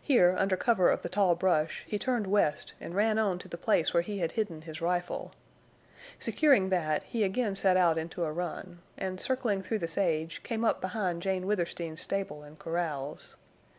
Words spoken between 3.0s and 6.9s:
on to the place where he had hidden his rifle. Securing